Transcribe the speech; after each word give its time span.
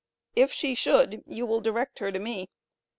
If 0.35 0.51
she 0.51 0.73
should, 0.73 1.21
you 1.27 1.45
will 1.45 1.61
direct 1.61 1.99
her 1.99 2.11
to 2.11 2.17
me. 2.17 2.49